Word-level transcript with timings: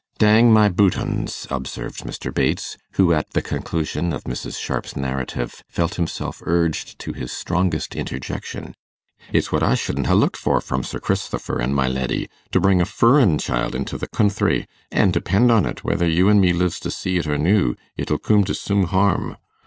'Dang 0.17 0.51
my 0.51 0.67
boottons!' 0.67 1.45
observed 1.51 1.99
Mr. 2.05 2.33
Bates, 2.33 2.75
who, 2.93 3.13
at 3.13 3.29
the 3.33 3.41
conclusion 3.43 4.13
of 4.13 4.23
Mrs. 4.23 4.59
Sharp's 4.59 4.95
narrative, 4.95 5.63
felt 5.69 5.93
himself 5.93 6.41
urged 6.43 6.97
to 6.97 7.13
his 7.13 7.31
strongest 7.31 7.95
interjection, 7.95 8.73
'it's 9.31 9.51
what 9.51 9.61
I 9.61 9.75
shouldn't 9.75 10.07
ha' 10.07 10.13
looked 10.15 10.37
for 10.37 10.59
from 10.59 10.81
Sir 10.83 10.99
Cristhifer 10.99 11.61
an' 11.61 11.75
my 11.75 11.87
ledy, 11.87 12.29
to 12.51 12.59
bring 12.59 12.81
a 12.81 12.85
furrin 12.85 13.37
child 13.37 13.75
into 13.75 13.95
the 13.95 14.07
coonthry; 14.07 14.65
an' 14.91 15.11
depend 15.11 15.51
on't, 15.51 15.83
whether 15.83 16.07
you 16.09 16.31
an' 16.31 16.39
me 16.41 16.51
lives 16.51 16.79
to 16.79 16.89
see't 16.89 17.27
or 17.27 17.37
noo, 17.37 17.75
it'll 17.95 18.17
coom 18.17 18.43
to 18.45 18.55
soom 18.55 18.85
harm. 18.85 19.37